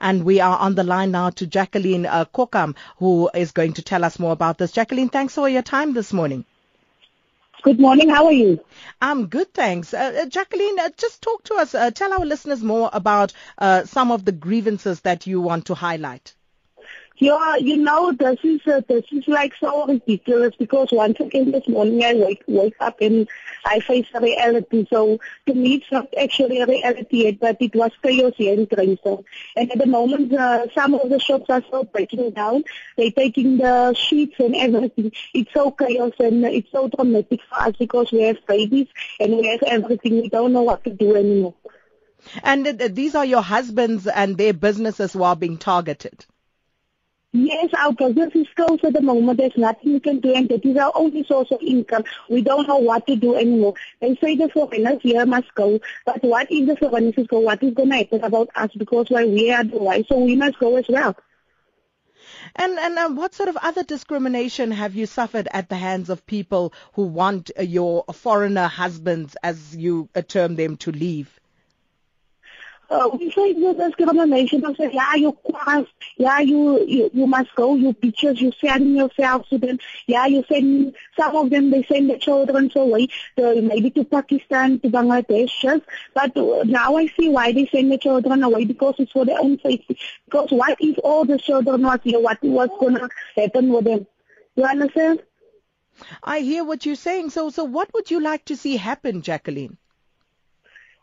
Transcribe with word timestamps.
And 0.00 0.24
we 0.24 0.40
are 0.40 0.56
on 0.58 0.74
the 0.74 0.84
line 0.84 1.10
now 1.10 1.30
to 1.30 1.46
Jacqueline 1.46 2.06
uh, 2.06 2.24
Koukamp, 2.26 2.76
who 2.98 3.30
is 3.34 3.52
going 3.52 3.74
to 3.74 3.82
tell 3.82 4.04
us 4.04 4.18
more 4.18 4.32
about 4.32 4.58
this. 4.58 4.72
Jacqueline, 4.72 5.08
thanks 5.08 5.34
for 5.34 5.48
your 5.48 5.62
time 5.62 5.94
this 5.94 6.12
morning. 6.12 6.44
Good 7.62 7.80
morning. 7.80 8.08
How 8.08 8.26
are 8.26 8.32
you? 8.32 8.60
I'm 9.02 9.26
good, 9.26 9.52
thanks. 9.52 9.92
Uh, 9.92 10.22
uh 10.22 10.26
Jacqueline, 10.26 10.78
uh, 10.78 10.90
just 10.96 11.20
talk 11.22 11.42
to 11.44 11.54
us. 11.54 11.74
Uh, 11.74 11.90
tell 11.90 12.12
our 12.12 12.24
listeners 12.24 12.62
more 12.62 12.88
about 12.92 13.32
uh, 13.58 13.84
some 13.84 14.12
of 14.12 14.24
the 14.24 14.32
grievances 14.32 15.00
that 15.00 15.26
you 15.26 15.40
want 15.40 15.66
to 15.66 15.74
highlight. 15.74 16.34
Yeah, 17.20 17.56
you 17.56 17.76
know, 17.78 18.12
this 18.12 18.38
is 18.44 18.60
uh, 18.64 18.80
this 18.86 19.04
is 19.10 19.26
like 19.26 19.52
so 19.58 19.86
ridiculous 19.86 20.54
because 20.56 20.90
once 20.92 21.18
again 21.18 21.50
this 21.50 21.66
morning 21.66 22.04
I 22.04 22.14
wake 22.14 22.44
wake 22.46 22.76
up 22.78 23.00
and 23.00 23.28
I 23.64 23.80
face 23.80 24.06
reality. 24.14 24.86
So 24.88 25.18
to 25.46 25.54
me 25.54 25.74
it's 25.74 25.90
not 25.90 26.14
actually 26.16 26.60
a 26.60 26.66
reality 26.66 27.24
yet, 27.24 27.40
but 27.40 27.56
it 27.60 27.74
was 27.74 27.90
chaos 28.04 28.34
here 28.36 28.54
in 28.54 28.66
Grahamstown. 28.66 29.24
And 29.56 29.72
at 29.72 29.78
the 29.78 29.86
moment, 29.86 30.32
uh, 30.32 30.68
some 30.76 30.94
of 30.94 31.10
the 31.10 31.18
shops 31.18 31.46
are 31.48 31.62
still 31.62 31.82
breaking 31.82 32.30
down. 32.30 32.62
They're 32.96 33.10
taking 33.10 33.56
the 33.56 33.94
sheets 33.94 34.36
and 34.38 34.54
everything. 34.54 35.10
It's 35.34 35.52
so 35.52 35.72
chaos 35.72 36.12
and 36.20 36.44
it's 36.44 36.70
so 36.70 36.88
traumatic 36.88 37.40
for 37.48 37.62
us 37.62 37.74
because 37.76 38.12
we 38.12 38.22
have 38.22 38.46
babies 38.46 38.86
and 39.18 39.36
we 39.36 39.48
have 39.48 39.64
everything. 39.64 40.22
We 40.22 40.28
don't 40.28 40.52
know 40.52 40.62
what 40.62 40.84
to 40.84 40.90
do 40.90 41.16
anymore. 41.16 41.54
And 42.44 42.64
uh, 42.64 42.88
these 42.92 43.16
are 43.16 43.24
your 43.24 43.42
husbands 43.42 44.06
and 44.06 44.38
their 44.38 44.52
businesses 44.52 45.14
who 45.14 45.24
are 45.24 45.36
being 45.36 45.58
targeted. 45.58 46.24
Yes, 47.32 47.68
our 47.76 47.92
business 47.92 48.34
is 48.34 48.46
closed 48.56 48.84
at 48.84 48.94
the 48.94 49.02
moment. 49.02 49.38
There's 49.38 49.56
nothing 49.56 49.92
we 49.92 50.00
can 50.00 50.20
do, 50.20 50.32
and 50.32 50.48
that 50.48 50.64
is 50.64 50.78
our 50.78 50.92
only 50.94 51.24
source 51.24 51.50
of 51.50 51.60
income. 51.60 52.04
We 52.30 52.40
don't 52.40 52.66
know 52.66 52.78
what 52.78 53.06
to 53.06 53.16
do 53.16 53.34
anymore. 53.34 53.74
They 54.00 54.16
say 54.16 54.34
the 54.34 54.48
foreigners 54.48 55.02
here 55.02 55.26
must 55.26 55.54
go, 55.54 55.78
but 56.06 56.24
what 56.24 56.46
if 56.50 56.66
the 56.66 56.76
foreigners 56.76 57.26
go? 57.26 57.40
What 57.40 57.62
is 57.62 57.74
going 57.74 57.90
to 57.90 57.96
happen 57.96 58.24
about 58.24 58.48
us? 58.54 58.70
Because 58.74 59.10
well, 59.10 59.28
we 59.28 59.52
are 59.52 59.62
the 59.62 59.76
white, 59.76 60.06
so 60.08 60.18
we 60.18 60.36
must 60.36 60.58
go 60.58 60.76
as 60.76 60.86
well. 60.88 61.14
And 62.56 62.78
and 62.78 62.98
uh, 62.98 63.10
what 63.10 63.34
sort 63.34 63.50
of 63.50 63.58
other 63.58 63.82
discrimination 63.82 64.70
have 64.70 64.94
you 64.94 65.04
suffered 65.04 65.48
at 65.52 65.68
the 65.68 65.76
hands 65.76 66.08
of 66.08 66.26
people 66.26 66.72
who 66.94 67.02
want 67.02 67.50
uh, 67.58 67.62
your 67.62 68.04
foreigner 68.12 68.68
husbands, 68.68 69.36
as 69.42 69.76
you 69.76 70.08
uh, 70.14 70.22
term 70.22 70.56
them, 70.56 70.78
to 70.78 70.92
leave? 70.92 71.37
Uh, 72.90 73.10
we 73.12 73.30
say 73.30 73.50
you 73.50 73.74
this 73.74 73.94
discrimination. 73.96 74.62
They 74.62 74.74
say, 74.74 74.90
yeah, 74.92 75.14
you 75.14 75.32
class, 75.32 75.84
yeah, 76.16 76.40
you, 76.40 76.84
you 76.86 77.10
you 77.12 77.26
must 77.26 77.54
go, 77.54 77.74
you 77.74 77.92
bitches, 77.92 78.40
you 78.40 78.52
sending 78.60 78.96
yourself 78.96 79.48
to 79.50 79.58
them, 79.58 79.78
yeah, 80.06 80.26
you 80.26 80.44
send 80.48 80.96
some 81.18 81.36
of 81.36 81.50
them 81.50 81.70
they 81.70 81.82
send 81.82 82.08
the 82.08 82.18
children 82.18 82.70
away, 82.74 83.08
to, 83.36 83.60
maybe 83.60 83.90
to 83.90 84.04
Pakistan, 84.04 84.80
to 84.80 84.88
Bangladesh, 84.88 85.50
yes. 85.62 85.80
but 86.14 86.36
uh, 86.36 86.64
now 86.64 86.96
I 86.96 87.06
see 87.08 87.28
why 87.28 87.52
they 87.52 87.66
send 87.66 87.92
the 87.92 87.98
children 87.98 88.42
away 88.42 88.64
because 88.64 88.94
it's 88.98 89.12
for 89.12 89.26
their 89.26 89.40
own 89.40 89.58
safety. 89.60 89.98
Because 90.24 90.50
what 90.50 90.76
if 90.80 90.98
all 91.04 91.24
the 91.24 91.38
children 91.38 91.82
was 91.82 92.00
here, 92.02 92.20
what 92.20 92.42
was 92.42 92.70
gonna 92.80 93.08
happen 93.36 93.72
with 93.72 93.84
them? 93.84 94.06
You 94.56 94.64
understand? 94.64 95.22
I 96.22 96.40
hear 96.40 96.64
what 96.64 96.86
you're 96.86 96.94
saying. 96.94 97.30
So, 97.30 97.50
so 97.50 97.64
what 97.64 97.92
would 97.92 98.10
you 98.10 98.20
like 98.20 98.44
to 98.46 98.56
see 98.56 98.76
happen, 98.76 99.22
Jacqueline? 99.22 99.78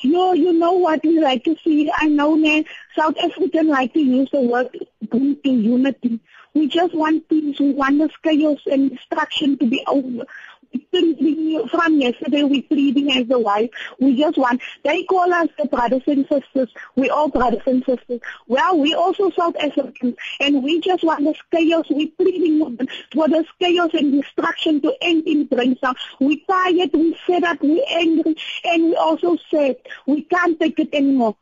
You, 0.00 0.34
you 0.34 0.52
know 0.52 0.72
what 0.72 1.02
we 1.02 1.20
like 1.20 1.44
to 1.44 1.56
see. 1.64 1.90
I 1.94 2.06
know 2.06 2.40
that 2.40 2.64
South 2.96 3.16
African 3.18 3.68
like 3.68 3.92
to 3.94 4.00
use 4.00 4.28
the 4.30 4.40
word 4.40 4.68
bring 5.08 5.38
unity. 5.42 6.20
We 6.54 6.68
just 6.68 6.94
want 6.94 7.28
peace. 7.28 7.58
We 7.58 7.72
want 7.72 7.98
the 7.98 8.10
chaos 8.22 8.60
and 8.66 8.90
destruction 8.90 9.58
to 9.58 9.66
be 9.66 9.82
over 9.86 10.24
from 11.70 12.00
yesterday, 12.00 12.42
we're 12.42 12.62
pleading 12.62 13.10
as 13.12 13.30
a 13.30 13.38
wife. 13.38 13.70
We 14.00 14.16
just 14.16 14.38
want, 14.38 14.60
they 14.84 15.04
call 15.04 15.32
us 15.32 15.48
the 15.58 15.66
brothers 15.66 16.02
and 16.06 16.26
sisters. 16.28 16.70
We 16.96 17.10
all 17.10 17.28
brothers 17.28 17.62
and 17.66 17.84
sisters. 17.84 18.20
Well, 18.46 18.78
we 18.78 18.94
also 18.94 19.30
South 19.30 19.56
Africans, 19.56 20.16
and 20.40 20.62
we 20.62 20.80
just 20.80 21.04
want 21.04 21.24
this 21.24 21.38
chaos. 21.50 21.86
We're 21.90 22.08
pleading 22.18 22.88
for 23.12 23.28
this 23.28 23.46
chaos 23.60 23.90
and 23.92 24.12
destruction 24.20 24.80
to 24.82 24.94
end 25.00 25.26
in 25.26 25.46
Grahamstown. 25.46 25.94
We're 26.20 26.38
tired, 26.48 26.90
we're 26.92 27.14
fed 27.26 27.44
up, 27.44 27.58
we're 27.62 27.84
angry, 27.90 28.36
and 28.64 28.84
we 28.84 28.96
also 28.96 29.36
said 29.50 29.76
we 30.06 30.22
can't 30.22 30.58
take 30.58 30.78
it 30.78 30.90
anymore. 30.92 31.36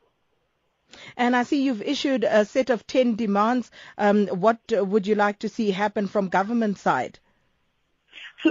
And 1.16 1.36
I 1.36 1.42
see 1.42 1.62
you've 1.62 1.82
issued 1.82 2.25
a 2.25 2.44
set 2.44 2.70
of 2.70 2.86
10 2.86 3.16
demands. 3.16 3.70
Um, 3.98 4.28
what 4.28 4.60
would 4.70 5.06
you 5.06 5.15
like 5.15 5.41
to 5.41 5.48
see 5.48 5.70
happen 5.70 6.06
from 6.06 6.28
government 6.28 6.78
side? 6.78 7.19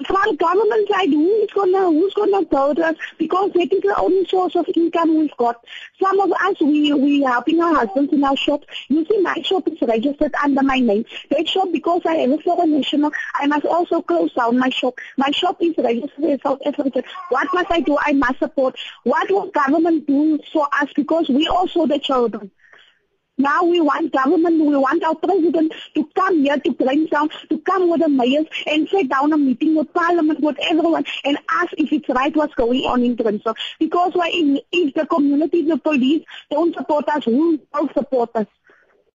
From 0.04 0.36
government 0.36 0.90
side, 0.90 1.10
who's 1.10 1.50
gonna 1.52 1.86
who's 1.90 2.14
gonna 2.14 2.42
vote 2.44 2.80
us? 2.80 2.98
Because 3.18 3.52
that 3.54 3.72
is 3.72 3.82
the 3.82 3.96
only 3.98 4.26
source 4.26 4.56
of 4.56 4.66
income 4.76 5.18
we've 5.18 5.38
got. 5.38 5.64
Some 6.02 6.20
of 6.20 6.32
us 6.34 6.60
we 6.60 6.92
we 6.92 7.22
helping 7.22 7.62
our 7.62 7.74
husbands 7.76 8.12
in 8.12 8.24
our 8.24 8.36
shop. 8.36 8.66
You 8.90 9.06
see, 9.06 9.22
my 9.22 9.36
shop 9.42 9.68
is 9.70 9.82
registered 9.82 10.34
under 10.44 10.64
my 10.64 10.80
name. 10.80 11.06
That 11.30 11.48
shop 11.48 11.70
because 11.72 12.02
I 12.06 12.16
have 12.16 12.32
a 12.32 12.38
foreign 12.40 12.72
national, 12.72 13.12
I 13.36 13.48
must 13.48 13.66
also 13.66 14.02
close 14.02 14.34
down 14.34 14.60
my 14.60 14.70
shop. 14.70 15.00
My 15.18 15.32
shop 15.32 15.58
is 15.62 15.76
registered 15.78 16.24
in 16.26 16.40
South 16.42 16.60
Africa. 16.66 17.02
What 17.30 17.48
must 17.54 17.72
I 17.72 17.80
do? 17.80 17.98
I 18.02 18.12
must 18.14 18.40
support. 18.40 18.78
What 19.04 19.30
will 19.32 19.50
government 19.52 20.08
do 20.08 20.40
for 20.52 20.68
us? 20.74 20.90
Because 20.94 21.30
we 21.30 21.48
also 21.48 21.88
the 21.88 22.00
children. 22.00 22.52
Now 23.38 23.66
we 23.66 23.82
want 23.82 24.14
government, 24.14 24.64
we 24.64 24.78
want 24.78 25.04
our 25.04 25.16
president 25.16 25.74
to 25.94 26.10
come 26.16 26.44
here 26.44 26.58
to 26.58 26.74
Grahamstown, 26.74 27.30
to 27.50 27.60
come 27.60 27.90
with 27.90 28.00
the 28.00 28.08
mayors 28.08 28.46
and 28.66 28.88
sit 28.88 29.10
down 29.10 29.34
a 29.34 29.38
meeting 29.38 29.76
with 29.76 29.94
parliament, 29.94 30.40
with 30.40 30.58
everyone 30.62 31.06
and 31.26 31.38
ask 31.50 31.74
if 31.78 31.92
it's 31.92 32.08
right 32.08 32.34
what's 32.34 32.56
going 32.56 32.86
on 32.86 33.04
in 33.04 33.16
Grahamstown. 33.16 33.56
Because 33.78 34.14
why 34.14 34.32
if, 34.34 34.94
the 34.94 35.06
community, 35.06 35.64
the 35.64 35.78
police 35.78 36.24
don't 36.50 36.74
support 36.76 37.10
us, 37.10 37.26
who 37.26 37.60
will 37.74 37.90
support 37.94 38.30
us? 38.36 38.48